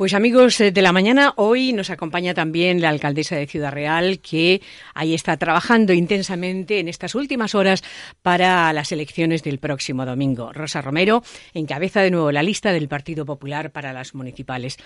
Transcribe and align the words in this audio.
Pues 0.00 0.14
amigos 0.14 0.58
eh, 0.62 0.72
de 0.72 0.80
la 0.80 0.92
mañana, 0.92 1.34
hoy 1.36 1.74
nos 1.74 1.90
acompaña 1.90 2.32
también 2.32 2.80
la 2.80 2.88
alcaldesa 2.88 3.36
de 3.36 3.46
Ciudad 3.46 3.70
Real, 3.70 4.20
que 4.20 4.62
ahí 4.94 5.12
está 5.12 5.36
trabajando 5.36 5.92
intensamente 5.92 6.78
en 6.78 6.88
estas 6.88 7.14
últimas 7.14 7.54
horas 7.54 7.84
para 8.22 8.72
las 8.72 8.92
elecciones 8.92 9.42
del 9.42 9.58
próximo 9.58 10.06
domingo. 10.06 10.54
Rosa 10.54 10.80
Romero 10.80 11.22
encabeza 11.52 12.00
de 12.00 12.10
nuevo 12.10 12.32
la 12.32 12.42
lista 12.42 12.72
del 12.72 12.88
Partido 12.88 13.26
Popular 13.26 13.72
para 13.72 13.92
las 13.92 14.14
municipales. 14.14 14.78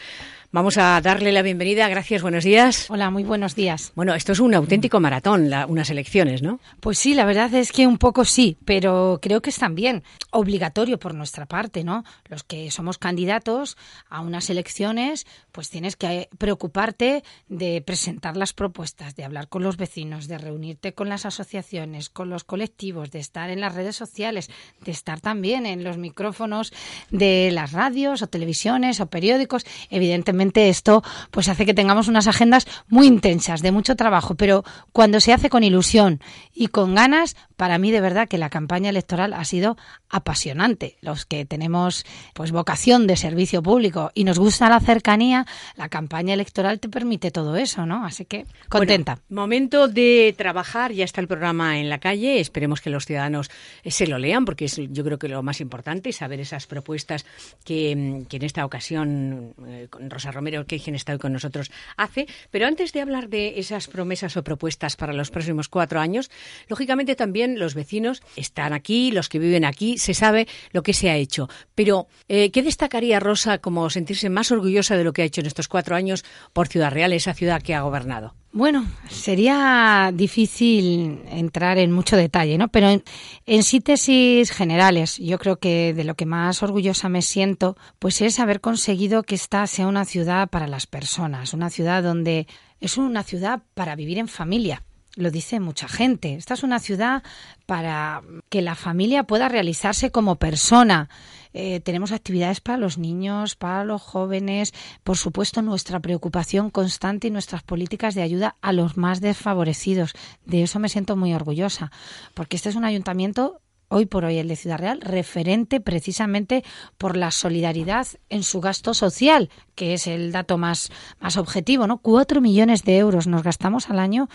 Vamos 0.50 0.78
a 0.78 1.00
darle 1.00 1.30
la 1.30 1.42
bienvenida. 1.42 1.88
Gracias, 1.88 2.20
buenos 2.20 2.42
días. 2.42 2.90
Hola, 2.90 3.10
muy 3.10 3.22
buenos 3.22 3.54
días. 3.54 3.92
Bueno, 3.94 4.16
esto 4.16 4.32
es 4.32 4.40
un 4.40 4.52
auténtico 4.52 4.98
maratón, 4.98 5.48
unas 5.68 5.90
elecciones, 5.90 6.42
¿no? 6.42 6.58
Pues 6.80 6.98
sí, 6.98 7.14
la 7.14 7.24
verdad 7.24 7.54
es 7.54 7.70
que 7.70 7.86
un 7.86 7.98
poco 7.98 8.24
sí, 8.24 8.56
pero 8.64 9.20
creo 9.22 9.42
que 9.42 9.50
es 9.50 9.58
también 9.58 10.02
obligatorio 10.32 10.98
por 10.98 11.14
nuestra 11.14 11.46
parte, 11.46 11.84
¿no? 11.84 12.02
Los 12.28 12.42
que 12.42 12.72
somos 12.72 12.98
candidatos 12.98 13.76
a 14.10 14.20
unas 14.20 14.50
elecciones 14.50 15.03
pues 15.52 15.70
tienes 15.70 15.96
que 15.96 16.28
preocuparte 16.38 17.22
de 17.48 17.82
presentar 17.82 18.36
las 18.36 18.52
propuestas, 18.52 19.14
de 19.14 19.24
hablar 19.24 19.48
con 19.48 19.62
los 19.62 19.76
vecinos, 19.76 20.28
de 20.28 20.38
reunirte 20.38 20.94
con 20.94 21.08
las 21.08 21.26
asociaciones, 21.26 22.08
con 22.08 22.30
los 22.30 22.44
colectivos, 22.44 23.10
de 23.10 23.20
estar 23.20 23.50
en 23.50 23.60
las 23.60 23.74
redes 23.74 23.96
sociales, 23.96 24.50
de 24.84 24.92
estar 24.92 25.20
también 25.20 25.66
en 25.66 25.84
los 25.84 25.98
micrófonos 25.98 26.72
de 27.10 27.50
las 27.52 27.72
radios 27.72 28.22
o 28.22 28.26
televisiones 28.26 29.00
o 29.00 29.06
periódicos. 29.06 29.64
Evidentemente 29.90 30.68
esto 30.68 31.02
pues 31.30 31.48
hace 31.48 31.66
que 31.66 31.74
tengamos 31.74 32.08
unas 32.08 32.26
agendas 32.26 32.66
muy 32.88 33.06
intensas, 33.06 33.62
de 33.62 33.72
mucho 33.72 33.96
trabajo, 33.96 34.34
pero 34.34 34.64
cuando 34.92 35.20
se 35.20 35.32
hace 35.32 35.50
con 35.50 35.64
ilusión 35.64 36.20
y 36.52 36.68
con 36.68 36.94
ganas, 36.94 37.36
para 37.56 37.78
mí 37.78 37.90
de 37.90 38.00
verdad 38.00 38.28
que 38.28 38.38
la 38.38 38.50
campaña 38.50 38.90
electoral 38.90 39.32
ha 39.32 39.44
sido 39.44 39.76
apasionante. 40.08 40.96
Los 41.00 41.26
que 41.26 41.44
tenemos 41.44 42.04
pues 42.32 42.52
vocación 42.52 43.06
de 43.06 43.16
servicio 43.16 43.62
público 43.62 44.10
y 44.14 44.24
nos 44.24 44.38
gusta 44.38 44.68
la 44.68 44.80
cercanía, 44.94 45.44
la 45.76 45.88
campaña 45.88 46.34
electoral 46.34 46.78
te 46.78 46.88
permite 46.88 47.32
todo 47.32 47.56
eso, 47.56 47.84
¿no? 47.84 48.04
Así 48.06 48.24
que 48.24 48.46
contenta. 48.68 49.18
momento 49.28 49.88
de 49.88 50.34
trabajar, 50.38 50.92
ya 50.92 51.04
está 51.04 51.20
el 51.20 51.26
programa 51.26 51.80
en 51.80 51.88
la 51.88 51.98
calle, 51.98 52.38
esperemos 52.38 52.80
que 52.80 52.90
los 52.90 53.06
ciudadanos 53.06 53.50
eh, 53.82 53.90
se 53.90 54.06
lo 54.06 54.18
lean 54.18 54.44
porque 54.44 54.66
es 54.66 54.76
yo 54.76 55.02
creo 55.04 55.18
que 55.18 55.28
lo 55.28 55.42
más 55.42 55.60
importante 55.60 56.12
saber 56.12 56.38
esas 56.40 56.66
propuestas 56.66 57.26
que, 57.64 57.94
mm, 57.96 58.26
que 58.26 58.36
en 58.36 58.44
esta 58.44 58.64
ocasión 58.64 59.54
eh, 59.66 59.88
con 59.90 60.10
Rosa 60.10 60.30
Romero, 60.30 60.64
que 60.66 60.78
quien 60.78 60.94
está 60.94 61.12
hoy 61.12 61.18
con 61.18 61.32
nosotros, 61.32 61.72
hace. 61.96 62.26
Pero 62.52 62.66
antes 62.66 62.92
de 62.92 63.00
hablar 63.00 63.28
de 63.28 63.58
esas 63.58 63.88
promesas 63.88 64.36
o 64.36 64.44
propuestas 64.44 64.94
para 64.96 65.12
los 65.12 65.30
próximos 65.30 65.68
cuatro 65.68 65.98
años, 65.98 66.30
lógicamente 66.68 67.16
también 67.16 67.58
los 67.58 67.74
vecinos 67.74 68.22
están 68.36 68.72
aquí, 68.72 69.10
los 69.10 69.28
que 69.28 69.40
viven 69.40 69.64
aquí, 69.64 69.98
se 69.98 70.14
sabe 70.14 70.46
lo 70.72 70.82
que 70.82 70.92
se 70.92 71.10
ha 71.10 71.16
hecho. 71.16 71.48
Pero, 71.74 72.06
eh, 72.28 72.50
¿qué 72.50 72.62
destacaría 72.62 73.18
Rosa 73.18 73.58
como 73.58 73.90
sentirse 73.90 74.28
más 74.28 74.52
orgullosa 74.52 74.73
de 74.74 75.04
lo 75.04 75.12
que 75.12 75.22
ha 75.22 75.24
hecho 75.24 75.40
en 75.40 75.46
estos 75.46 75.68
cuatro 75.68 75.96
años 75.96 76.24
por 76.52 76.68
Ciudad 76.68 76.92
Real, 76.92 77.12
esa 77.12 77.34
ciudad 77.34 77.62
que 77.62 77.74
ha 77.74 77.82
gobernado? 77.82 78.34
Bueno, 78.52 78.86
sería 79.08 80.12
difícil 80.14 81.22
entrar 81.28 81.78
en 81.78 81.90
mucho 81.90 82.16
detalle, 82.16 82.56
¿no? 82.56 82.68
Pero 82.68 83.00
en, 83.46 83.62
síntesis 83.62 84.52
generales, 84.52 85.18
yo 85.18 85.38
creo 85.38 85.56
que 85.56 85.92
de 85.92 86.04
lo 86.04 86.14
que 86.14 86.26
más 86.26 86.62
orgullosa 86.62 87.08
me 87.08 87.22
siento, 87.22 87.76
pues 87.98 88.20
es 88.20 88.38
haber 88.38 88.60
conseguido 88.60 89.24
que 89.24 89.34
esta 89.34 89.66
sea 89.66 89.86
una 89.86 90.04
ciudad 90.04 90.48
para 90.48 90.68
las 90.68 90.86
personas, 90.86 91.52
una 91.52 91.70
ciudad 91.70 92.02
donde 92.02 92.46
es 92.80 92.96
una 92.96 93.24
ciudad 93.24 93.62
para 93.74 93.96
vivir 93.96 94.18
en 94.18 94.28
familia 94.28 94.82
lo 95.16 95.30
dice 95.30 95.60
mucha 95.60 95.88
gente. 95.88 96.34
Esta 96.34 96.54
es 96.54 96.62
una 96.62 96.78
ciudad 96.78 97.22
para 97.66 98.22
que 98.48 98.62
la 98.62 98.74
familia 98.74 99.24
pueda 99.24 99.48
realizarse 99.48 100.10
como 100.10 100.36
persona. 100.36 101.08
Eh, 101.52 101.80
tenemos 101.80 102.10
actividades 102.10 102.60
para 102.60 102.78
los 102.78 102.98
niños, 102.98 103.54
para 103.54 103.84
los 103.84 104.02
jóvenes, 104.02 104.74
por 105.04 105.16
supuesto 105.16 105.62
nuestra 105.62 106.00
preocupación 106.00 106.70
constante 106.70 107.28
y 107.28 107.30
nuestras 107.30 107.62
políticas 107.62 108.16
de 108.16 108.22
ayuda 108.22 108.56
a 108.60 108.72
los 108.72 108.96
más 108.96 109.20
desfavorecidos. 109.20 110.14
De 110.44 110.64
eso 110.64 110.80
me 110.80 110.88
siento 110.88 111.14
muy 111.14 111.32
orgullosa, 111.32 111.92
porque 112.34 112.56
este 112.56 112.70
es 112.70 112.74
un 112.74 112.84
ayuntamiento 112.84 113.60
hoy 113.94 114.06
por 114.06 114.24
hoy 114.24 114.38
el 114.38 114.48
de 114.48 114.56
Ciudad 114.56 114.78
Real, 114.78 115.00
referente 115.00 115.80
precisamente 115.80 116.64
por 116.98 117.16
la 117.16 117.30
solidaridad 117.30 118.08
en 118.28 118.42
su 118.42 118.60
gasto 118.60 118.92
social, 118.92 119.50
que 119.76 119.94
es 119.94 120.08
el 120.08 120.32
dato 120.32 120.58
más, 120.58 120.90
más 121.20 121.36
objetivo, 121.36 121.86
¿no? 121.86 121.98
Cuatro 121.98 122.40
millones 122.40 122.82
de 122.82 122.98
euros 122.98 123.28
nos 123.28 123.44
gastamos 123.44 123.90
al 123.90 124.00
año 124.00 124.28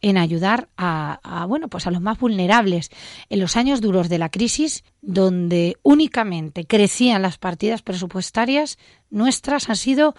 en 0.00 0.16
ayudar 0.16 0.68
a, 0.76 1.18
a, 1.24 1.44
bueno, 1.46 1.66
pues 1.66 1.88
a 1.88 1.90
los 1.90 2.00
más 2.00 2.20
vulnerables. 2.20 2.90
En 3.28 3.40
los 3.40 3.56
años 3.56 3.80
duros 3.80 4.08
de 4.08 4.18
la 4.18 4.28
crisis, 4.28 4.84
donde 5.02 5.76
únicamente 5.82 6.64
crecían 6.64 7.22
las 7.22 7.36
partidas 7.36 7.82
presupuestarias, 7.82 8.78
nuestras 9.10 9.68
han 9.68 9.76
sido 9.76 10.14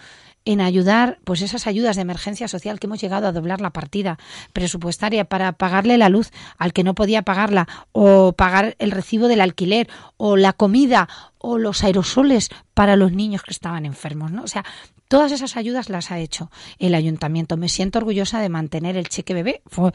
en 0.46 0.62
ayudar, 0.62 1.20
pues 1.24 1.42
esas 1.42 1.68
ayudas 1.68 1.96
de 1.96 2.02
emergencia 2.02 2.48
social 2.48 2.80
que 2.80 2.88
hemos 2.88 3.02
llegado 3.02 3.28
a 3.28 3.32
doblar 3.32 3.62
la 3.62 3.70
partida 3.70 4.18
presupuestaria 4.54 5.26
para 5.26 5.52
pagarle 5.54 5.98
la 5.98 6.10
luz 6.10 6.32
al 6.58 6.74
que 6.74 6.84
no 6.84 6.96
podía 6.96 7.22
pagarla, 7.22 7.68
o 7.92 8.34
pagar 8.34 8.76
el 8.80 8.92
recibo 8.92 9.28
del 9.28 9.42
alquiler, 9.42 9.90
o 10.18 10.38
la 10.38 10.54
comida, 10.54 11.08
o 11.38 11.58
los 11.58 11.84
aerosoles 11.84 12.50
para 12.74 12.96
los 12.96 13.12
niños 13.12 13.44
que 13.44 13.52
estaban 13.52 13.86
enfermos, 13.86 14.32
¿no? 14.32 14.44
O 14.44 14.48
sea, 14.48 14.66
todas 15.12 15.34
esas 15.34 15.58
ayudas 15.58 15.90
las 15.90 16.10
ha 16.10 16.20
hecho 16.20 16.50
el 16.80 16.96
ayuntamiento. 16.96 17.58
Me 17.58 17.68
siento 17.68 18.00
orgullosa 18.00 18.40
de 18.40 18.48
mantener 18.48 18.96
el 18.96 19.10
cheque 19.10 19.34
bebé. 19.34 19.62
Fue, 19.68 19.92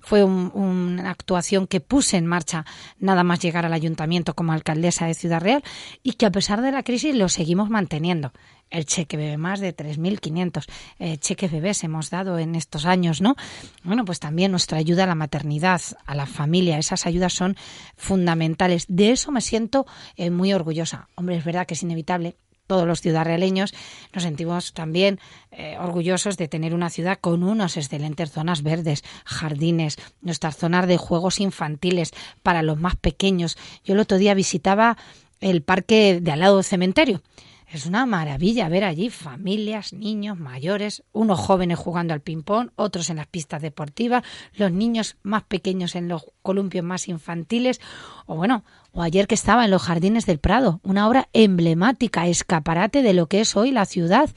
fue 0.00 0.24
una 0.24 1.08
actuación 1.08 1.68
que 1.68 1.80
puse 1.80 2.16
en 2.16 2.26
marcha 2.26 2.66
nada 2.98 3.22
más 3.22 3.38
llegar 3.38 3.64
al 3.64 3.72
ayuntamiento 3.72 4.34
como 4.34 4.52
alcaldesa 4.52 5.06
de 5.06 5.14
Ciudad 5.14 5.40
Real 5.40 5.62
y 6.02 6.14
que 6.14 6.26
a 6.26 6.32
pesar 6.32 6.62
de 6.62 6.72
la 6.72 6.82
crisis 6.82 7.14
lo 7.14 7.28
seguimos 7.28 7.70
manteniendo 7.70 8.32
el 8.68 8.86
cheque 8.86 9.16
bebé, 9.16 9.36
más 9.36 9.60
de 9.60 9.72
3.500 9.72 10.64
eh, 10.98 11.16
cheques 11.18 11.52
bebés 11.52 11.84
hemos 11.84 12.10
dado 12.10 12.36
en 12.40 12.56
estos 12.56 12.86
años, 12.86 13.20
¿no? 13.20 13.36
Bueno, 13.84 14.04
pues 14.04 14.18
también 14.18 14.50
nuestra 14.50 14.78
ayuda 14.78 15.04
a 15.04 15.06
la 15.06 15.14
maternidad, 15.14 15.80
a 16.06 16.16
la 16.16 16.26
familia, 16.26 16.76
esas 16.76 17.06
ayudas 17.06 17.32
son 17.32 17.56
fundamentales. 17.96 18.86
De 18.88 19.12
eso 19.12 19.30
me 19.30 19.42
siento 19.42 19.86
eh, 20.16 20.30
muy 20.30 20.52
orgullosa. 20.52 21.08
Hombre, 21.14 21.36
es 21.36 21.44
verdad 21.44 21.68
que 21.68 21.74
es 21.74 21.84
inevitable 21.84 22.36
todos 22.66 22.86
los 22.86 23.00
ciudadrealeños 23.00 23.74
nos 24.12 24.22
sentimos 24.22 24.72
también 24.72 25.20
eh, 25.50 25.76
orgullosos 25.80 26.36
de 26.36 26.48
tener 26.48 26.74
una 26.74 26.90
ciudad 26.90 27.18
con 27.20 27.42
unas 27.42 27.76
excelentes 27.76 28.30
zonas 28.30 28.62
verdes, 28.62 29.04
jardines, 29.24 29.98
nuestras 30.20 30.56
zonas 30.56 30.86
de 30.86 30.96
juegos 30.96 31.40
infantiles 31.40 32.12
para 32.42 32.62
los 32.62 32.78
más 32.78 32.96
pequeños. 32.96 33.56
Yo 33.84 33.94
el 33.94 34.00
otro 34.00 34.18
día 34.18 34.34
visitaba 34.34 34.96
el 35.40 35.62
parque 35.62 36.20
de 36.20 36.32
al 36.32 36.40
lado 36.40 36.56
del 36.56 36.64
cementerio 36.64 37.22
es 37.66 37.84
una 37.84 38.06
maravilla 38.06 38.68
ver 38.68 38.84
allí 38.84 39.10
familias, 39.10 39.92
niños, 39.92 40.38
mayores, 40.38 41.02
unos 41.12 41.40
jóvenes 41.40 41.78
jugando 41.78 42.14
al 42.14 42.20
ping-pong, 42.20 42.70
otros 42.76 43.10
en 43.10 43.16
las 43.16 43.26
pistas 43.26 43.60
deportivas, 43.60 44.22
los 44.54 44.70
niños 44.70 45.16
más 45.22 45.42
pequeños 45.42 45.96
en 45.96 46.08
los 46.08 46.24
columpios 46.42 46.84
más 46.84 47.08
infantiles, 47.08 47.80
o 48.26 48.36
bueno, 48.36 48.64
o 48.96 49.02
ayer 49.02 49.26
que 49.26 49.34
estaba 49.34 49.66
en 49.66 49.70
los 49.70 49.82
Jardines 49.82 50.24
del 50.24 50.38
Prado, 50.38 50.80
una 50.82 51.06
obra 51.06 51.28
emblemática, 51.34 52.26
escaparate 52.28 53.02
de 53.02 53.12
lo 53.12 53.26
que 53.26 53.40
es 53.40 53.54
hoy 53.54 53.70
la 53.70 53.84
ciudad, 53.84 54.30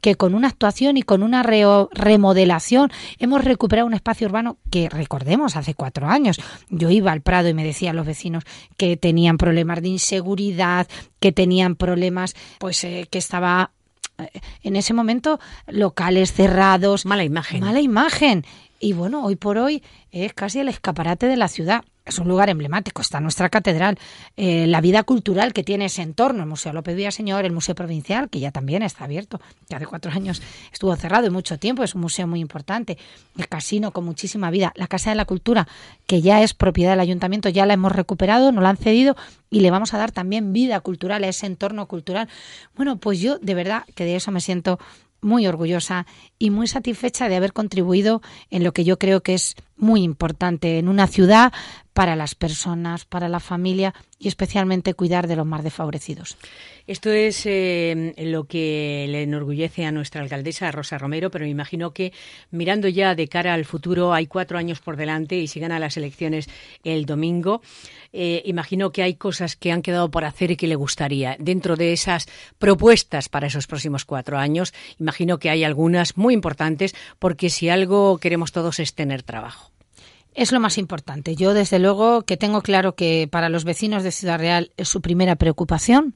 que 0.00 0.14
con 0.14 0.34
una 0.34 0.48
actuación 0.48 0.96
y 0.96 1.02
con 1.02 1.22
una 1.22 1.42
remodelación 1.42 2.90
hemos 3.18 3.44
recuperado 3.44 3.86
un 3.86 3.92
espacio 3.92 4.26
urbano 4.26 4.56
que 4.70 4.88
recordemos 4.88 5.54
hace 5.54 5.74
cuatro 5.74 6.08
años. 6.08 6.40
Yo 6.70 6.88
iba 6.88 7.12
al 7.12 7.20
Prado 7.20 7.50
y 7.50 7.54
me 7.54 7.62
decían 7.62 7.94
los 7.94 8.06
vecinos 8.06 8.44
que 8.78 8.96
tenían 8.96 9.36
problemas 9.36 9.82
de 9.82 9.88
inseguridad, 9.88 10.88
que 11.20 11.32
tenían 11.32 11.76
problemas, 11.76 12.34
pues 12.58 12.82
eh, 12.84 13.08
que 13.10 13.18
estaba 13.18 13.72
eh, 14.16 14.30
en 14.62 14.76
ese 14.76 14.94
momento 14.94 15.38
locales 15.66 16.32
cerrados. 16.32 17.04
Mala 17.04 17.24
imagen. 17.24 17.60
Mala 17.60 17.82
imagen. 17.82 18.46
Y 18.80 18.94
bueno, 18.94 19.24
hoy 19.24 19.36
por 19.36 19.58
hoy 19.58 19.82
es 20.10 20.32
casi 20.32 20.60
el 20.60 20.70
escaparate 20.70 21.26
de 21.26 21.36
la 21.36 21.48
ciudad 21.48 21.84
es 22.06 22.18
un 22.20 22.28
lugar 22.28 22.48
emblemático, 22.48 23.02
está 23.02 23.20
nuestra 23.20 23.48
catedral, 23.48 23.98
eh, 24.36 24.66
la 24.68 24.80
vida 24.80 25.02
cultural 25.02 25.52
que 25.52 25.64
tiene 25.64 25.86
ese 25.86 26.02
entorno, 26.02 26.44
el 26.44 26.48
Museo 26.48 26.72
López 26.72 26.94
Villaseñor, 26.96 27.44
el 27.44 27.52
Museo 27.52 27.74
Provincial, 27.74 28.30
que 28.30 28.38
ya 28.38 28.52
también 28.52 28.82
está 28.82 29.04
abierto, 29.04 29.40
que 29.68 29.74
hace 29.74 29.86
cuatro 29.86 30.12
años 30.12 30.40
estuvo 30.72 30.94
cerrado 30.94 31.26
y 31.26 31.30
mucho 31.30 31.58
tiempo, 31.58 31.82
es 31.82 31.96
un 31.96 32.02
museo 32.02 32.28
muy 32.28 32.40
importante, 32.40 32.96
el 33.36 33.48
casino 33.48 33.90
con 33.90 34.04
muchísima 34.04 34.50
vida, 34.50 34.72
la 34.76 34.86
Casa 34.86 35.10
de 35.10 35.16
la 35.16 35.24
Cultura, 35.24 35.66
que 36.06 36.22
ya 36.22 36.42
es 36.42 36.54
propiedad 36.54 36.92
del 36.92 37.00
ayuntamiento, 37.00 37.48
ya 37.48 37.66
la 37.66 37.74
hemos 37.74 37.90
recuperado, 37.90 38.52
nos 38.52 38.62
la 38.62 38.70
han 38.70 38.76
cedido 38.76 39.16
y 39.50 39.60
le 39.60 39.72
vamos 39.72 39.92
a 39.92 39.98
dar 39.98 40.12
también 40.12 40.52
vida 40.52 40.78
cultural 40.80 41.24
a 41.24 41.28
ese 41.28 41.46
entorno 41.46 41.86
cultural. 41.88 42.28
Bueno, 42.76 42.98
pues 42.98 43.20
yo 43.20 43.38
de 43.38 43.54
verdad 43.54 43.82
que 43.96 44.04
de 44.04 44.14
eso 44.14 44.30
me 44.30 44.40
siento 44.40 44.78
muy 45.20 45.46
orgullosa 45.46 46.06
y 46.38 46.50
muy 46.50 46.68
satisfecha 46.68 47.28
de 47.28 47.36
haber 47.36 47.52
contribuido 47.52 48.22
en 48.50 48.62
lo 48.62 48.72
que 48.72 48.84
yo 48.84 48.98
creo 48.98 49.22
que 49.22 49.34
es 49.34 49.56
muy 49.76 50.02
importante 50.02 50.78
en 50.78 50.88
una 50.88 51.06
ciudad 51.06 51.52
para 51.96 52.14
las 52.14 52.34
personas, 52.34 53.06
para 53.06 53.30
la 53.30 53.40
familia 53.40 53.94
y 54.18 54.28
especialmente 54.28 54.92
cuidar 54.92 55.26
de 55.28 55.34
los 55.34 55.46
más 55.46 55.64
desfavorecidos. 55.64 56.36
Esto 56.86 57.10
es 57.10 57.46
eh, 57.46 58.12
lo 58.18 58.44
que 58.44 59.06
le 59.08 59.22
enorgullece 59.22 59.86
a 59.86 59.92
nuestra 59.92 60.20
alcaldesa 60.20 60.70
Rosa 60.70 60.98
Romero, 60.98 61.30
pero 61.30 61.46
me 61.46 61.50
imagino 61.50 61.94
que 61.94 62.12
mirando 62.50 62.86
ya 62.88 63.14
de 63.14 63.28
cara 63.28 63.54
al 63.54 63.64
futuro, 63.64 64.12
hay 64.12 64.26
cuatro 64.26 64.58
años 64.58 64.80
por 64.80 64.98
delante 64.98 65.36
y 65.36 65.48
si 65.48 65.58
gana 65.58 65.78
las 65.78 65.96
elecciones 65.96 66.50
el 66.84 67.06
domingo, 67.06 67.62
eh, 68.12 68.42
imagino 68.44 68.92
que 68.92 69.02
hay 69.02 69.14
cosas 69.14 69.56
que 69.56 69.72
han 69.72 69.80
quedado 69.80 70.10
por 70.10 70.26
hacer 70.26 70.50
y 70.50 70.56
que 70.56 70.68
le 70.68 70.76
gustaría. 70.76 71.36
Dentro 71.38 71.76
de 71.76 71.94
esas 71.94 72.28
propuestas 72.58 73.30
para 73.30 73.46
esos 73.46 73.66
próximos 73.66 74.04
cuatro 74.04 74.36
años, 74.36 74.74
imagino 75.00 75.38
que 75.38 75.48
hay 75.48 75.64
algunas 75.64 76.18
muy 76.18 76.34
importantes 76.34 76.94
porque 77.18 77.48
si 77.48 77.70
algo 77.70 78.18
queremos 78.18 78.52
todos 78.52 78.80
es 78.80 78.94
tener 78.94 79.22
trabajo 79.22 79.65
es 80.36 80.52
lo 80.52 80.60
más 80.60 80.78
importante. 80.78 81.34
Yo, 81.34 81.54
desde 81.54 81.78
luego, 81.78 82.22
que 82.22 82.36
tengo 82.36 82.60
claro 82.60 82.94
que 82.94 83.26
para 83.30 83.48
los 83.48 83.64
vecinos 83.64 84.02
de 84.02 84.12
Ciudad 84.12 84.38
Real 84.38 84.70
es 84.76 84.88
su 84.88 85.00
primera 85.00 85.36
preocupación 85.36 86.14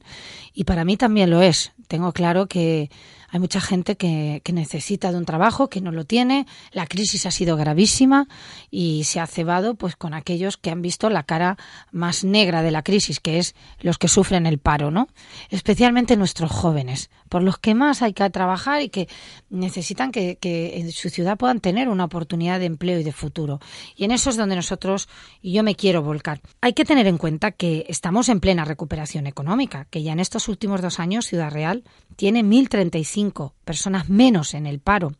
y 0.53 0.63
para 0.63 0.85
mí 0.85 0.95
también 0.95 1.31
lo 1.31 1.41
es. 1.41 1.73
Tengo 1.91 2.13
claro 2.13 2.47
que 2.47 2.89
hay 3.27 3.39
mucha 3.41 3.59
gente 3.59 3.97
que, 3.97 4.41
necesita 4.53 5.11
de 5.11 5.17
un 5.17 5.25
trabajo, 5.25 5.69
que 5.69 5.81
no 5.81 5.91
lo 5.91 6.05
tiene. 6.05 6.45
La 6.71 6.85
crisis 6.85 7.25
ha 7.25 7.31
sido 7.31 7.57
gravísima 7.57 8.27
y 8.69 9.03
se 9.03 9.19
ha 9.19 9.27
cebado 9.27 9.75
pues 9.75 9.97
con 9.97 10.13
aquellos 10.13 10.55
que 10.55 10.69
han 10.69 10.81
visto 10.81 11.09
la 11.09 11.23
cara 11.23 11.57
más 11.91 12.23
negra 12.23 12.61
de 12.61 12.71
la 12.71 12.81
crisis, 12.81 13.19
que 13.19 13.39
es 13.39 13.55
los 13.81 13.97
que 13.97 14.07
sufren 14.07 14.45
el 14.45 14.57
paro, 14.57 14.89
¿no? 14.89 15.09
Especialmente 15.49 16.15
nuestros 16.15 16.49
jóvenes, 16.49 17.09
por 17.27 17.43
los 17.43 17.57
que 17.57 17.75
más 17.75 18.01
hay 18.01 18.13
que 18.13 18.29
trabajar 18.29 18.81
y 18.81 18.87
que 18.89 19.09
necesitan 19.49 20.13
que, 20.13 20.37
que 20.37 20.79
en 20.79 20.91
su 20.93 21.09
ciudad 21.09 21.37
puedan 21.37 21.59
tener 21.59 21.89
una 21.89 22.05
oportunidad 22.05 22.59
de 22.59 22.67
empleo 22.67 22.99
y 22.99 23.03
de 23.03 23.11
futuro. 23.11 23.59
Y 23.97 24.05
en 24.05 24.11
eso 24.11 24.29
es 24.29 24.37
donde 24.37 24.55
nosotros 24.55 25.09
y 25.41 25.51
yo 25.51 25.63
me 25.63 25.75
quiero 25.75 26.01
volcar. 26.01 26.39
Hay 26.61 26.71
que 26.71 26.85
tener 26.85 27.07
en 27.07 27.17
cuenta 27.17 27.51
que 27.51 27.85
estamos 27.89 28.29
en 28.29 28.39
plena 28.39 28.63
recuperación 28.63 29.27
económica, 29.27 29.87
que 29.89 30.03
ya 30.03 30.13
en 30.13 30.21
estos 30.21 30.47
últimos 30.47 30.81
dos 30.81 30.99
años 30.99 31.25
Ciudad 31.25 31.51
Real 31.51 31.80
tiene 32.15 32.43
1.035 32.43 33.53
personas 33.65 34.09
menos 34.09 34.53
en 34.53 34.67
el 34.67 34.79
paro, 34.79 35.13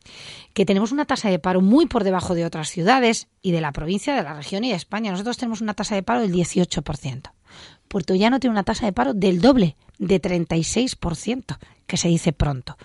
que 0.53 0.65
tenemos 0.65 0.91
una 0.91 1.05
tasa 1.05 1.29
de 1.29 1.39
paro 1.39 1.61
muy 1.61 1.85
por 1.85 2.03
debajo 2.03 2.35
de 2.35 2.45
otras 2.45 2.69
ciudades 2.69 3.27
y 3.41 3.51
de 3.51 3.61
la 3.61 3.71
provincia, 3.71 4.15
de 4.15 4.23
la 4.23 4.33
región 4.33 4.63
y 4.63 4.69
de 4.69 4.75
España. 4.75 5.11
Nosotros 5.11 5.37
tenemos 5.37 5.61
una 5.61 5.73
tasa 5.73 5.95
de 5.95 6.03
paro 6.03 6.21
del 6.21 6.33
18%. 6.33 7.31
Puerto 7.87 8.15
Llano 8.15 8.39
tiene 8.39 8.53
una 8.53 8.63
tasa 8.63 8.85
de 8.85 8.93
paro 8.93 9.13
del 9.13 9.41
doble, 9.41 9.75
de 9.97 10.21
36%, 10.21 11.57
que 11.87 11.97
se 11.97 12.07
dice 12.07 12.33
pronto. 12.33 12.77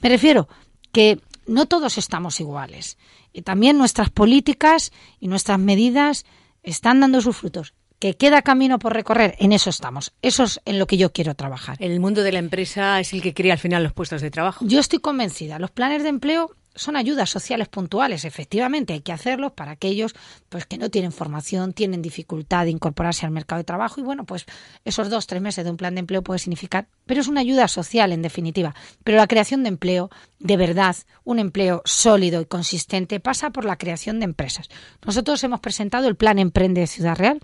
Me 0.00 0.08
refiero 0.08 0.48
que 0.92 1.20
no 1.46 1.66
todos 1.66 1.98
estamos 1.98 2.40
iguales. 2.40 2.96
Y 3.32 3.42
también 3.42 3.76
nuestras 3.76 4.10
políticas 4.10 4.92
y 5.20 5.28
nuestras 5.28 5.58
medidas 5.58 6.24
están 6.62 7.00
dando 7.00 7.20
sus 7.20 7.36
frutos 7.36 7.74
que 7.98 8.16
queda 8.16 8.42
camino 8.42 8.78
por 8.78 8.92
recorrer, 8.92 9.34
en 9.38 9.52
eso 9.52 9.70
estamos. 9.70 10.12
Eso 10.22 10.44
es 10.44 10.60
en 10.64 10.78
lo 10.78 10.86
que 10.86 10.96
yo 10.96 11.12
quiero 11.12 11.34
trabajar. 11.34 11.76
El 11.80 12.00
mundo 12.00 12.22
de 12.22 12.32
la 12.32 12.38
empresa 12.38 13.00
es 13.00 13.12
el 13.12 13.22
que 13.22 13.34
crea 13.34 13.54
al 13.54 13.58
final 13.58 13.82
los 13.82 13.92
puestos 13.92 14.20
de 14.20 14.30
trabajo. 14.30 14.64
Yo 14.66 14.80
estoy 14.80 14.98
convencida. 14.98 15.58
Los 15.58 15.70
planes 15.70 16.02
de 16.02 16.08
empleo 16.10 16.54
son 16.74 16.96
ayudas 16.96 17.30
sociales 17.30 17.68
puntuales, 17.68 18.24
efectivamente, 18.24 18.92
hay 18.92 19.00
que 19.00 19.12
hacerlos 19.12 19.52
para 19.52 19.72
aquellos 19.72 20.14
pues 20.48 20.66
que 20.66 20.78
no 20.78 20.90
tienen 20.90 21.12
formación, 21.12 21.72
tienen 21.72 22.02
dificultad 22.02 22.64
de 22.64 22.70
incorporarse 22.70 23.26
al 23.26 23.32
mercado 23.32 23.58
de 23.58 23.64
trabajo 23.64 24.00
y 24.00 24.04
bueno, 24.04 24.24
pues 24.24 24.46
esos 24.84 25.10
dos, 25.10 25.26
tres 25.26 25.42
meses 25.42 25.64
de 25.64 25.70
un 25.70 25.76
plan 25.76 25.94
de 25.94 26.00
empleo 26.00 26.22
puede 26.22 26.38
significar, 26.38 26.86
pero 27.06 27.20
es 27.20 27.28
una 27.28 27.40
ayuda 27.40 27.68
social 27.68 28.12
en 28.12 28.22
definitiva. 28.22 28.74
Pero 29.02 29.18
la 29.18 29.26
creación 29.26 29.62
de 29.62 29.68
empleo, 29.68 30.10
de 30.38 30.56
verdad, 30.56 30.96
un 31.24 31.38
empleo 31.38 31.82
sólido 31.84 32.40
y 32.40 32.46
consistente, 32.46 33.20
pasa 33.20 33.50
por 33.50 33.64
la 33.64 33.76
creación 33.76 34.18
de 34.18 34.24
empresas. 34.24 34.68
Nosotros 35.04 35.42
hemos 35.44 35.60
presentado 35.60 36.08
el 36.08 36.16
plan 36.16 36.38
Emprende 36.38 36.80
de 36.80 36.86
Ciudad 36.86 37.16
Real, 37.16 37.40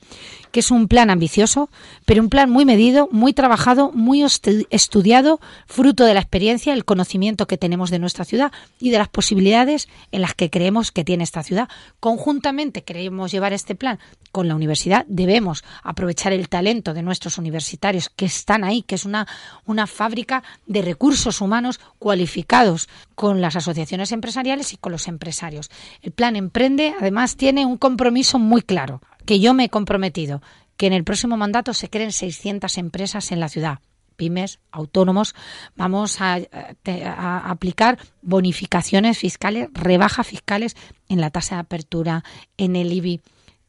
que 0.52 0.60
es 0.60 0.70
un 0.70 0.88
plan 0.88 1.10
ambicioso, 1.10 1.70
pero 2.04 2.22
un 2.22 2.28
plan 2.28 2.50
muy 2.50 2.64
medido, 2.64 3.08
muy 3.10 3.32
trabajado, 3.32 3.92
muy 3.92 4.22
estudiado, 4.22 5.40
fruto 5.66 6.04
de 6.04 6.14
la 6.14 6.20
experiencia, 6.20 6.72
el 6.72 6.84
conocimiento 6.84 7.46
que 7.46 7.56
tenemos 7.56 7.90
de 7.90 7.98
nuestra 7.98 8.24
ciudad 8.24 8.52
y 8.78 8.90
de 8.90 8.98
las 8.98 9.08
posibilidades 9.20 9.86
en 10.12 10.22
las 10.22 10.32
que 10.32 10.48
creemos 10.48 10.92
que 10.92 11.04
tiene 11.04 11.24
esta 11.24 11.42
ciudad. 11.42 11.68
Conjuntamente 12.00 12.84
queremos 12.84 13.30
llevar 13.30 13.52
este 13.52 13.74
plan 13.74 13.98
con 14.32 14.48
la 14.48 14.54
universidad. 14.54 15.04
Debemos 15.08 15.62
aprovechar 15.82 16.32
el 16.32 16.48
talento 16.48 16.94
de 16.94 17.02
nuestros 17.02 17.36
universitarios 17.36 18.08
que 18.08 18.24
están 18.24 18.64
ahí, 18.64 18.80
que 18.80 18.94
es 18.94 19.04
una, 19.04 19.28
una 19.66 19.86
fábrica 19.86 20.42
de 20.64 20.80
recursos 20.80 21.42
humanos 21.42 21.80
cualificados 21.98 22.88
con 23.14 23.42
las 23.42 23.56
asociaciones 23.56 24.10
empresariales 24.10 24.72
y 24.72 24.78
con 24.78 24.90
los 24.90 25.06
empresarios. 25.06 25.70
El 26.00 26.12
plan 26.12 26.34
Emprende 26.34 26.94
además 26.98 27.36
tiene 27.36 27.66
un 27.66 27.76
compromiso 27.76 28.38
muy 28.38 28.62
claro, 28.62 29.02
que 29.26 29.38
yo 29.38 29.52
me 29.52 29.64
he 29.64 29.68
comprometido, 29.68 30.40
que 30.78 30.86
en 30.86 30.94
el 30.94 31.04
próximo 31.04 31.36
mandato 31.36 31.74
se 31.74 31.90
creen 31.90 32.12
600 32.12 32.78
empresas 32.78 33.32
en 33.32 33.40
la 33.40 33.50
ciudad 33.50 33.80
pymes, 34.20 34.58
autónomos, 34.70 35.34
vamos 35.76 36.20
a, 36.20 36.38
aplicar 36.84 37.98
bonificaciones 38.20 39.16
fiscales, 39.16 39.70
rebajas 39.72 40.26
fiscales 40.26 40.76
en 41.08 41.22
la 41.22 41.30
tasa 41.30 41.54
de 41.54 41.62
apertura, 41.62 42.22
en 42.58 42.76
el 42.76 42.92
IBI, 42.92 43.22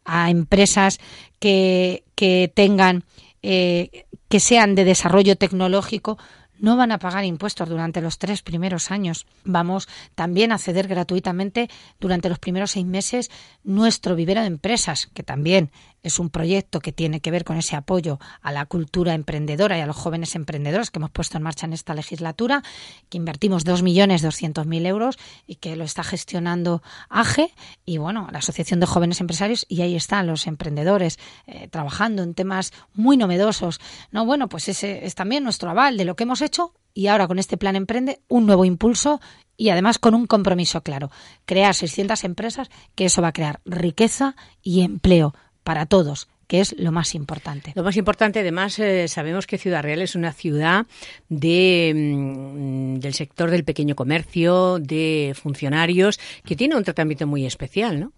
a 0.03 0.29
empresas 0.29 0.99
que, 1.39 2.03
que 2.15 2.51
tengan, 2.53 3.05
eh, 3.41 4.05
que 4.27 4.41
sean 4.41 4.75
de 4.75 4.83
desarrollo 4.83 5.37
tecnológico, 5.37 6.17
no 6.61 6.77
van 6.77 6.91
a 6.93 6.99
pagar 6.99 7.25
impuestos 7.25 7.67
durante 7.67 7.99
los 7.99 8.17
tres 8.17 8.41
primeros 8.41 8.91
años. 8.91 9.25
Vamos 9.43 9.89
también 10.15 10.53
a 10.53 10.57
ceder 10.57 10.87
gratuitamente 10.87 11.69
durante 11.99 12.29
los 12.29 12.39
primeros 12.39 12.71
seis 12.71 12.85
meses 12.85 13.29
nuestro 13.63 14.15
vivero 14.15 14.41
de 14.41 14.47
empresas, 14.47 15.09
que 15.13 15.23
también 15.23 15.71
es 16.03 16.17
un 16.17 16.29
proyecto 16.29 16.79
que 16.79 16.91
tiene 16.91 17.19
que 17.19 17.29
ver 17.29 17.43
con 17.43 17.57
ese 17.57 17.75
apoyo 17.75 18.19
a 18.41 18.51
la 18.51 18.65
cultura 18.65 19.13
emprendedora 19.13 19.77
y 19.77 19.81
a 19.81 19.85
los 19.85 19.95
jóvenes 19.95 20.35
emprendedores 20.35 20.89
que 20.89 20.99
hemos 20.99 21.11
puesto 21.11 21.37
en 21.37 21.43
marcha 21.43 21.65
en 21.65 21.73
esta 21.73 21.93
legislatura, 21.93 22.63
que 23.09 23.17
invertimos 23.17 23.65
2.200.000 23.65 24.87
euros 24.87 25.17
y 25.45 25.55
que 25.55 25.75
lo 25.75 25.83
está 25.83 26.03
gestionando 26.03 26.81
AGE 27.09 27.51
y, 27.85 27.97
bueno, 27.97 28.27
la 28.31 28.39
Asociación 28.39 28.79
de 28.79 28.87
Jóvenes 28.87 29.21
Empresarios 29.21 29.65
y 29.67 29.81
ahí 29.81 29.95
están 29.95 30.27
los 30.27 30.47
emprendedores 30.47 31.19
eh, 31.45 31.67
trabajando 31.69 32.23
en 32.23 32.33
temas 32.33 32.73
muy 32.93 33.17
novedosos. 33.17 33.79
No, 34.11 34.25
bueno, 34.25 34.49
pues 34.49 34.69
ese 34.69 35.05
es 35.05 35.15
también 35.15 35.43
nuestro 35.43 35.69
aval 35.69 35.97
de 35.97 36.05
lo 36.05 36.15
que 36.15 36.23
hemos 36.23 36.41
hecho 36.41 36.50
y 36.93 37.07
ahora 37.07 37.27
con 37.27 37.39
este 37.39 37.57
plan 37.57 37.75
Emprende 37.75 38.21
un 38.27 38.45
nuevo 38.45 38.65
impulso 38.65 39.21
y 39.57 39.69
además 39.69 39.99
con 39.99 40.15
un 40.15 40.25
compromiso 40.27 40.81
claro, 40.81 41.11
crear 41.45 41.75
600 41.75 42.23
empresas, 42.23 42.69
que 42.95 43.05
eso 43.05 43.21
va 43.21 43.29
a 43.29 43.33
crear 43.33 43.61
riqueza 43.65 44.35
y 44.61 44.81
empleo 44.81 45.35
para 45.63 45.85
todos, 45.85 46.27
que 46.51 46.59
es 46.59 46.75
lo 46.77 46.91
más 46.91 47.15
importante. 47.15 47.71
Lo 47.75 47.83
más 47.83 47.95
importante, 47.95 48.41
además, 48.41 48.77
eh, 48.77 49.07
sabemos 49.07 49.47
que 49.47 49.57
Ciudad 49.57 49.83
Real 49.83 50.01
es 50.01 50.15
una 50.15 50.33
ciudad 50.33 50.85
de, 51.29 51.93
mm, 51.95 52.95
del 52.95 53.13
sector 53.13 53.49
del 53.49 53.63
pequeño 53.63 53.95
comercio, 53.95 54.77
de 54.77 55.33
funcionarios, 55.33 56.19
que 56.43 56.57
tiene 56.57 56.75
un 56.75 56.83
tratamiento 56.83 57.25
muy 57.25 57.45
especial, 57.45 58.01
¿no? 58.01 58.11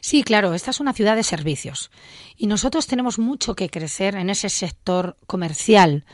Sí, 0.00 0.22
claro, 0.22 0.54
esta 0.54 0.70
es 0.70 0.78
una 0.78 0.92
ciudad 0.92 1.16
de 1.16 1.24
servicios 1.24 1.90
y 2.36 2.46
nosotros 2.46 2.86
tenemos 2.86 3.18
mucho 3.18 3.56
que 3.56 3.68
crecer 3.68 4.14
en 4.14 4.30
ese 4.30 4.50
sector 4.50 5.16
comercial, 5.26 6.04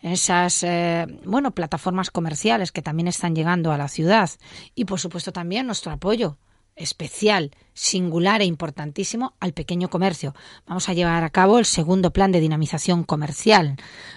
en 0.00 0.12
esas, 0.12 0.62
eh, 0.62 1.06
bueno, 1.26 1.50
plataformas 1.50 2.10
comerciales 2.10 2.72
que 2.72 2.80
también 2.80 3.08
están 3.08 3.34
llegando 3.34 3.72
a 3.72 3.76
la 3.76 3.88
ciudad 3.88 4.30
y, 4.74 4.86
por 4.86 5.00
supuesto, 5.00 5.32
también 5.32 5.66
nuestro 5.66 5.92
apoyo 5.92 6.38
especial, 6.76 7.50
singular 7.74 8.42
e 8.42 8.44
importantísimo 8.44 9.34
al 9.40 9.52
pequeño 9.52 9.88
comercio. 9.88 10.34
Vamos 10.66 10.88
a 10.88 10.94
llevar 10.94 11.24
a 11.24 11.30
cabo 11.30 11.58
el 11.58 11.64
segundo 11.64 12.12
plan 12.12 12.32
de 12.32 12.40
dinamización 12.40 13.04
comercial, 13.04 13.76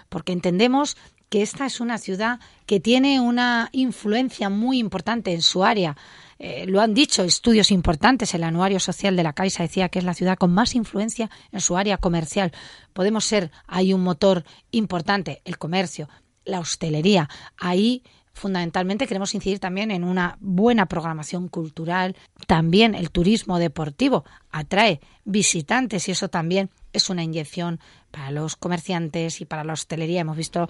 porque 0.09 0.33
entendemos 0.33 0.97
que 1.29 1.41
esta 1.41 1.65
es 1.65 1.79
una 1.79 1.97
ciudad 1.97 2.39
que 2.65 2.79
tiene 2.79 3.21
una 3.21 3.69
influencia 3.71 4.49
muy 4.49 4.79
importante 4.79 5.31
en 5.33 5.41
su 5.41 5.63
área. 5.63 5.95
Eh, 6.39 6.65
lo 6.67 6.81
han 6.81 6.93
dicho 6.93 7.23
estudios 7.23 7.71
importantes. 7.71 8.33
El 8.33 8.43
anuario 8.43 8.79
social 8.79 9.15
de 9.15 9.23
la 9.23 9.33
Caixa 9.33 9.63
decía 9.63 9.89
que 9.89 9.99
es 9.99 10.05
la 10.05 10.15
ciudad 10.15 10.37
con 10.37 10.51
más 10.51 10.73
influencia 10.73 11.29
en 11.51 11.61
su 11.61 11.77
área 11.77 11.97
comercial. 11.97 12.51
Podemos 12.93 13.25
ser, 13.25 13.51
hay 13.67 13.93
un 13.93 14.01
motor 14.01 14.43
importante, 14.71 15.41
el 15.45 15.57
comercio, 15.57 16.09
la 16.45 16.59
hostelería. 16.59 17.29
Ahí 17.57 18.03
fundamentalmente 18.39 19.05
queremos 19.05 19.35
incidir 19.35 19.59
también 19.59 19.91
en 19.91 20.03
una 20.03 20.37
buena 20.39 20.87
programación 20.87 21.47
cultural. 21.47 22.15
También 22.47 22.95
el 22.95 23.11
turismo 23.11 23.59
deportivo 23.59 24.23
atrae 24.51 25.01
visitantes 25.25 26.07
y 26.07 26.11
eso 26.11 26.29
también 26.29 26.69
es 26.93 27.09
una 27.09 27.23
inyección 27.23 27.79
para 28.11 28.31
los 28.31 28.55
comerciantes 28.55 29.41
y 29.41 29.45
para 29.45 29.63
la 29.63 29.73
hostelería. 29.73 30.21
Hemos 30.21 30.37
visto 30.37 30.69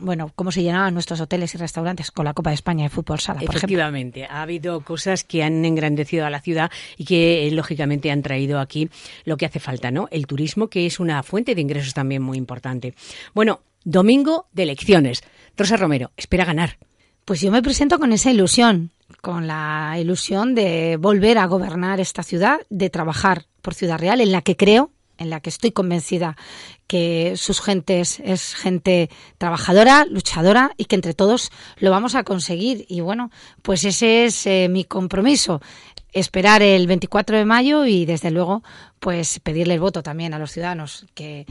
bueno, 0.00 0.30
cómo 0.34 0.52
se 0.52 0.62
llenaban 0.62 0.92
nuestros 0.92 1.20
hoteles 1.20 1.54
y 1.54 1.58
restaurantes 1.58 2.10
con 2.10 2.24
la 2.24 2.34
Copa 2.34 2.50
de 2.50 2.54
España 2.54 2.84
de 2.84 2.90
fútbol 2.90 3.20
sala, 3.20 3.40
por 3.40 3.56
Efectivamente, 3.56 4.26
ha 4.26 4.42
habido 4.42 4.80
cosas 4.82 5.24
que 5.24 5.42
han 5.42 5.64
engrandecido 5.64 6.26
a 6.26 6.30
la 6.30 6.40
ciudad 6.40 6.70
y 6.96 7.04
que 7.04 7.46
eh, 7.46 7.50
lógicamente 7.52 8.10
han 8.10 8.22
traído 8.22 8.60
aquí 8.60 8.90
lo 9.24 9.36
que 9.36 9.46
hace 9.46 9.60
falta, 9.60 9.90
¿no? 9.90 10.08
El 10.10 10.26
turismo, 10.26 10.68
que 10.68 10.84
es 10.84 11.00
una 11.00 11.22
fuente 11.22 11.54
de 11.54 11.60
ingresos 11.60 11.94
también 11.94 12.22
muy 12.22 12.36
importante. 12.36 12.94
Bueno, 13.34 13.60
domingo 13.84 14.46
de 14.52 14.64
elecciones. 14.64 15.22
Rosa 15.56 15.76
Romero, 15.76 16.12
espera 16.16 16.44
ganar. 16.44 16.76
Pues 17.28 17.42
yo 17.42 17.50
me 17.50 17.62
presento 17.62 17.98
con 17.98 18.14
esa 18.14 18.30
ilusión, 18.30 18.90
con 19.20 19.46
la 19.46 19.98
ilusión 20.00 20.54
de 20.54 20.96
volver 20.96 21.36
a 21.36 21.44
gobernar 21.44 22.00
esta 22.00 22.22
ciudad, 22.22 22.60
de 22.70 22.88
trabajar 22.88 23.44
por 23.60 23.74
Ciudad 23.74 23.98
Real, 23.98 24.22
en 24.22 24.32
la 24.32 24.40
que 24.40 24.56
creo, 24.56 24.92
en 25.18 25.28
la 25.28 25.40
que 25.40 25.50
estoy 25.50 25.72
convencida 25.72 26.38
que 26.86 27.34
sus 27.36 27.60
gentes 27.60 28.18
es 28.24 28.54
gente 28.54 29.10
trabajadora, 29.36 30.06
luchadora 30.06 30.72
y 30.78 30.86
que 30.86 30.94
entre 30.94 31.12
todos 31.12 31.52
lo 31.76 31.90
vamos 31.90 32.14
a 32.14 32.24
conseguir. 32.24 32.86
Y 32.88 33.02
bueno, 33.02 33.30
pues 33.60 33.84
ese 33.84 34.24
es 34.24 34.46
eh, 34.46 34.68
mi 34.70 34.84
compromiso. 34.84 35.60
Esperar 36.12 36.62
el 36.62 36.86
24 36.86 37.36
de 37.36 37.44
mayo 37.44 37.86
y 37.86 38.06
desde 38.06 38.30
luego 38.30 38.62
pues 38.98 39.40
pedirle 39.40 39.74
el 39.74 39.80
voto 39.80 40.02
también 40.02 40.34
a 40.34 40.38
los 40.38 40.52
ciudadanos 40.52 41.06
que 41.14 41.46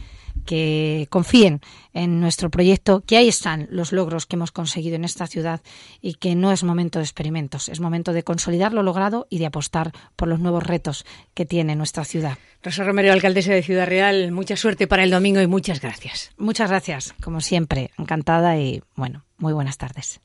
que 0.47 1.07
confíen 1.11 1.61
en 1.93 2.19
nuestro 2.19 2.49
proyecto, 2.49 3.03
que 3.05 3.17
ahí 3.17 3.27
están 3.27 3.67
los 3.69 3.91
logros 3.91 4.25
que 4.25 4.35
hemos 4.35 4.51
conseguido 4.51 4.95
en 4.95 5.03
esta 5.03 5.27
ciudad 5.27 5.61
y 6.01 6.15
que 6.15 6.35
no 6.35 6.51
es 6.51 6.63
momento 6.63 6.99
de 6.99 7.05
experimentos, 7.05 7.69
es 7.69 7.79
momento 7.79 8.13
de 8.13 8.23
consolidar 8.23 8.73
lo 8.73 8.81
logrado 8.81 9.27
y 9.29 9.39
de 9.39 9.45
apostar 9.45 9.91
por 10.15 10.27
los 10.27 10.39
nuevos 10.39 10.63
retos 10.63 11.05
que 11.35 11.45
tiene 11.45 11.75
nuestra 11.75 12.05
ciudad. 12.05 12.37
Rosa 12.63 12.83
Romero, 12.83 13.13
alcaldesa 13.13 13.53
de 13.53 13.61
Ciudad 13.61 13.87
Real, 13.87 14.31
mucha 14.31 14.55
suerte 14.55 14.87
para 14.87 15.03
el 15.03 15.11
domingo 15.11 15.41
y 15.41 15.47
muchas 15.47 15.81
gracias. 15.81 16.31
Muchas 16.37 16.69
gracias, 16.69 17.13
como 17.21 17.41
siempre, 17.41 17.91
encantada 17.97 18.57
y 18.57 18.81
bueno, 18.95 19.23
muy 19.37 19.53
buenas 19.53 19.77
tardes. 19.77 20.21